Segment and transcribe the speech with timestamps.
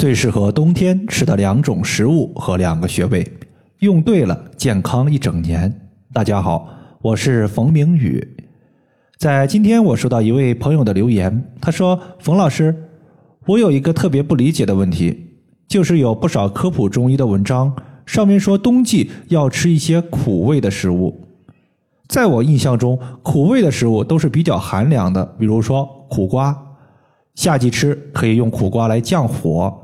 [0.00, 3.22] 最适合冬天吃的两种食物和两个穴位，
[3.80, 5.70] 用对了，健康一整年。
[6.10, 6.66] 大家好，
[7.02, 8.26] 我是冯明宇。
[9.18, 12.74] 在今天，我收到一位朋友的留言，他说：“冯老师，
[13.44, 15.34] 我有一个特别不理解的问题，
[15.68, 17.70] 就是有不少科普中医的文章
[18.06, 21.28] 上面说冬季要吃一些苦味的食物。
[22.08, 26.56] 在我印象中，苦味的食物都是比较寒凉的，比如说苦瓜，
[27.34, 29.78] 夏季吃可以用苦瓜来降火。”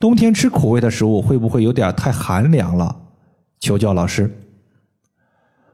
[0.00, 2.96] 冬天吃苦味的食物会不会有点太寒凉了？
[3.60, 4.34] 求教老师。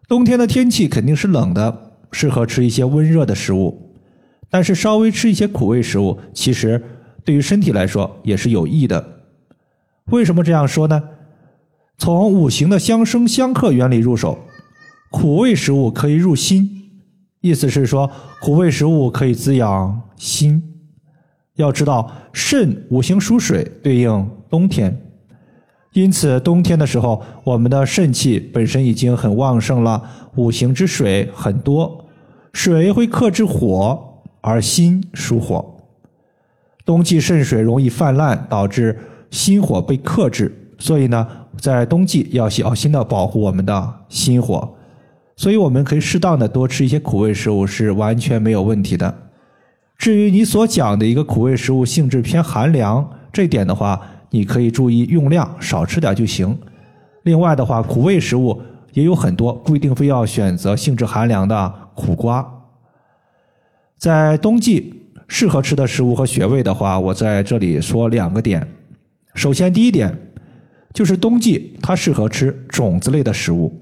[0.08, 3.94] 冬天的天气肯定是冷的，适合吃一些温热的食物。
[4.50, 6.82] 但是稍微吃一些苦味食物，其实
[7.24, 9.22] 对于身体来说也是有益的。
[10.06, 11.00] 为什么这样说呢？
[11.96, 14.38] 从五行的相生相克原理入手，
[15.12, 16.68] 苦味食物可以入心，
[17.40, 20.75] 意思是说苦味食物可以滋养心。
[21.56, 24.96] 要知道，肾五行属水，对应冬天，
[25.92, 30.02] 因此冬天的时候，我们的肾气本身已经很旺盛了，
[30.36, 32.04] 五行之水很多，
[32.52, 35.74] 水会克制火，而心属火。
[36.84, 38.96] 冬季肾水容易泛滥，导致
[39.30, 41.26] 心火被克制，所以呢，
[41.58, 44.76] 在冬季要小心的保护我们的心火，
[45.36, 49.25] 所以我们可以适当的多吃一些苦味食物，是完全没有问题的。
[49.98, 56.56] 至于你所讲的一个苦味食物性质偏寒凉这点的话，你可以注意用量，少吃点就行。
[57.22, 62.46] 另外的话，苦味食物也有很多，不一定非要选择性质寒凉的苦瓜。
[63.98, 68.66] 在冬季适合吃的食物和穴位的话，我在这里说两个点。
[69.34, 70.16] 首先，第一点
[70.92, 73.80] 就是冬季它适合吃种子类的食物。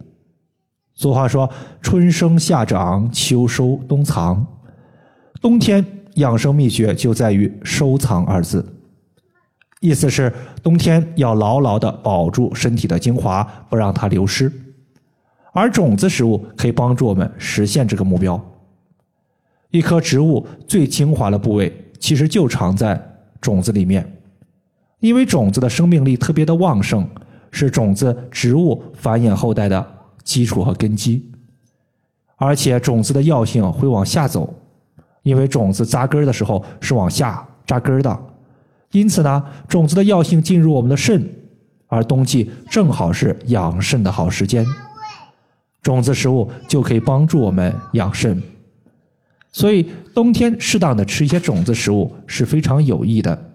[0.95, 1.51] 俗话说
[1.83, 4.47] ：“春生夏长，秋收冬藏。”
[5.43, 5.85] 冬天。
[6.15, 8.65] 养生秘诀就在于“收藏”二字，
[9.81, 14.51] 意思是冬天要牢牢的保住身体的精华，不让它流失。
[15.53, 18.41] 而种子食物可以帮助我们实现这个目标。
[19.71, 23.01] 一棵植物最精华的部位，其实就藏在
[23.41, 24.19] 种子里面，
[25.01, 27.09] 因为种子的生命力特别的旺盛，
[27.51, 29.85] 是种子植物繁衍后代的
[30.23, 31.29] 基础和根基，
[32.37, 34.55] 而且种子的药性会往下走。
[35.25, 38.19] 因为种子扎根的时候是往下扎根的，
[38.93, 41.29] 因此呢，种子的药性进入我们的肾，
[41.89, 44.65] 而冬季正好是养肾的好时间，
[45.83, 48.41] 种子食物就可以帮助我们养肾，
[49.51, 53.51] 所以冬天适当的吃一些种子食物是非常有益的。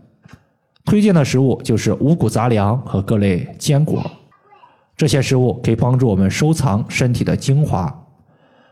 [0.85, 4.03] 推荐的食物就是五谷杂粮和各类坚果，
[4.97, 7.95] 这些食物可以帮助我们收藏身体的精华。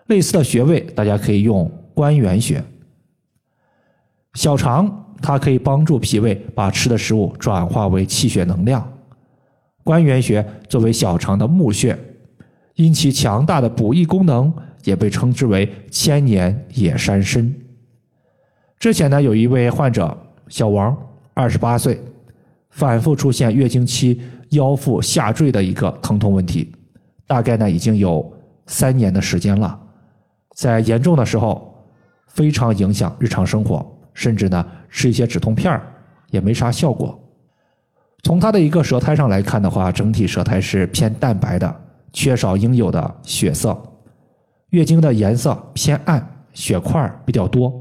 [0.08, 2.64] 类似的穴位，大家可以用关元穴。
[4.38, 8.88] 小肠它可以帮助脾胃把吃的食物转化为气血能量。
[9.84, 11.98] 关元穴作为小肠的募穴，
[12.76, 14.54] 因其强大的补益功能，
[14.84, 17.52] 也被称之为千年野山参。
[18.78, 20.16] 之前呢，有一位患者
[20.50, 20.96] 小王，
[21.34, 22.00] 二十八岁，
[22.70, 26.72] 反复出现月经期腰腹下坠的一个疼痛问题，
[27.26, 28.32] 大概呢已经有
[28.68, 29.80] 三年的时间了，
[30.56, 31.84] 在严重的时候
[32.28, 33.97] 非常影响日常生活。
[34.18, 35.94] 甚至呢，吃一些止痛片儿
[36.32, 37.18] 也没啥效果。
[38.24, 43.80] 从他的一个舌苔上来看的话，整体舌苔是偏淡白的，缺少应有的血色。
[44.72, 47.72] 月经的颜色偏暗，血块比较多。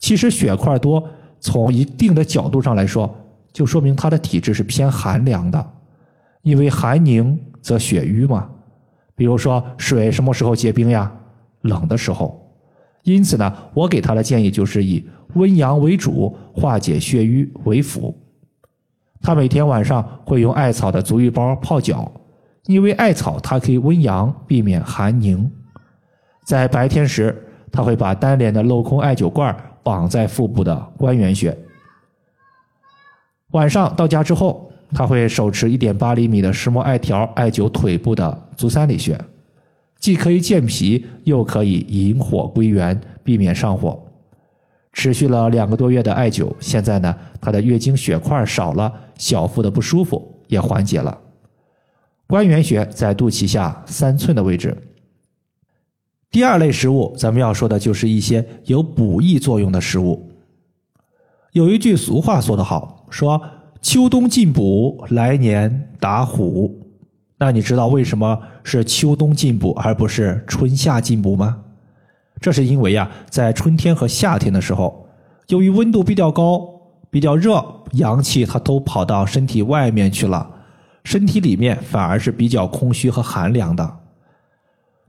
[0.00, 1.08] 其实血块多，
[1.38, 3.08] 从一定的角度上来说，
[3.52, 5.72] 就说明他的体质是偏寒凉的。
[6.42, 8.50] 因为寒凝则血瘀嘛。
[9.14, 11.10] 比如说水什么时候结冰呀？
[11.60, 12.45] 冷的时候。
[13.06, 18.12] 因此呢，我给他的建议就是以温阳为主，化解血瘀为辅。
[19.22, 22.10] 他每天晚上会用艾草的足浴包泡脚，
[22.64, 25.48] 因为艾草它可以温阳，避免寒凝。
[26.44, 31.56] 在白天时，他会把单连的镂空艾灸罐绑在腹部的关元穴。
[33.52, 39.16] 晚上到家之后，他会手持一点八厘米的石墨艾条艾灸腿部的足三里穴。
[39.98, 44.00] 既可以健脾，又可以引火归元，避免上火。
[44.92, 51.18] 持续了两个多月的艾灸，现在呢，他的月经血块少了，小腹的不舒服也缓解了。
[52.26, 54.76] 关元穴在肚脐下三寸的位置。
[56.30, 60.30] 第二类食物，咱们要说的就是一些有补益作用的食物。
[61.52, 63.42] 有一句俗话说得好，说
[63.82, 66.85] 秋冬进补，来年打虎。
[67.38, 71.58] 那你知道为什么是秋冬进补而不是春夏进补吗？
[72.40, 75.06] 这是因为呀，在春天和夏天的时候，
[75.48, 76.66] 由于温度比较高，
[77.10, 80.48] 比较热，阳气它都跑到身体外面去了，
[81.04, 83.96] 身体里面反而是比较空虚和寒凉的。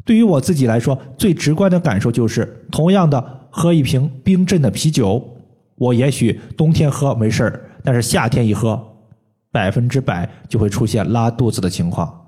[0.05, 5.37] 对于我自己来说，最直观的感受就是，同样的喝一瓶冰镇的啤酒，
[5.75, 8.81] 我也许冬天喝没事儿，但是夏天一喝，
[9.51, 12.27] 百分之百就会出现拉肚子的情况。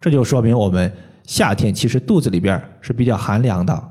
[0.00, 0.92] 这就说明我们
[1.24, 3.90] 夏天其实肚子里边是比较寒凉的，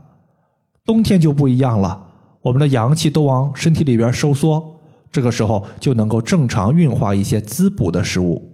[0.86, 2.02] 冬天就不一样了，
[2.42, 4.80] 我们的阳气都往身体里边收缩，
[5.12, 8.54] 这个时候就能够正常运化一些滋补的食物。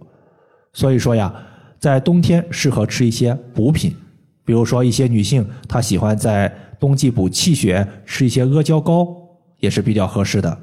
[0.74, 1.34] 所以说呀，
[1.80, 3.96] 在冬天适合吃一些补品。
[4.44, 9.08] 比如说，一些女性她喜欢在冬季补气血，吃一些阿胶糕
[9.60, 10.58] 也是比较合适的。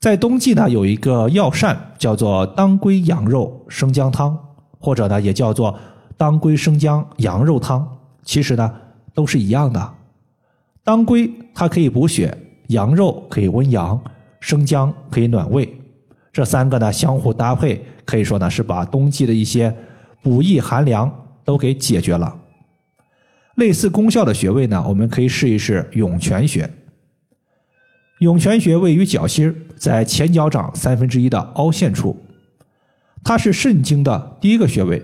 [0.00, 4.38] 在冬季呢，有一个药膳叫做当归羊肉生姜汤，
[4.78, 5.76] 或者呢也叫做
[6.16, 7.98] 当归生姜羊肉汤。
[8.22, 8.72] 其实呢
[9.12, 9.94] 都是一样的。
[10.84, 12.36] 当归它可以补血，
[12.68, 14.00] 羊肉可以温阳，
[14.38, 15.68] 生姜可以暖胃。
[16.32, 19.74] 这三个呢相互搭配，可以说呢是把冬季的一些
[20.22, 21.12] 补益寒凉
[21.44, 22.36] 都给解决了。
[23.56, 26.70] 类似功效的穴位呢，我们可以试一试涌泉穴。
[28.20, 32.16] 涌泉穴位于脚心，在前脚掌三分之一的凹陷处，
[33.24, 35.02] 它是肾经的第一个穴位。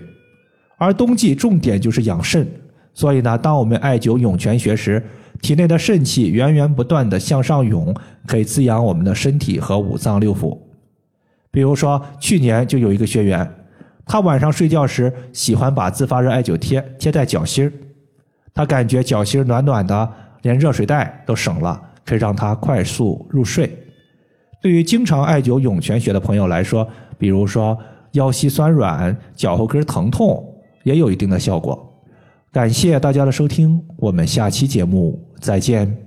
[0.77, 2.45] 而冬季重点就是养肾，
[2.93, 5.01] 所以呢，当我们艾灸涌泉穴时，
[5.41, 7.95] 体内的肾气源源不断的向上涌，
[8.27, 10.57] 可以滋养我们的身体和五脏六腑。
[11.49, 13.49] 比如说，去年就有一个学员，
[14.05, 17.71] 他晚上睡觉时喜欢把自发热艾灸贴贴在脚心。
[18.53, 23.84] 他感觉脚心暖暖的，连热水袋都省了，可以让他快速入睡。
[24.65, 26.89] 对于经常艾灸涌泉穴的朋友来说，
[27.19, 27.77] 比如说
[28.13, 30.43] 腰膝酸软、脚后跟疼痛，
[30.81, 31.87] 也有一定的效果。
[32.51, 36.04] 感谢大家的收听，我们下期节目再见。